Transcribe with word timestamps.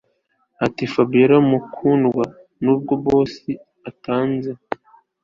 atiFabiora 0.65 1.37
mukundwa 1.49 2.23
nubwo 2.63 2.93
boss 3.03 3.33
antanze 3.89 4.51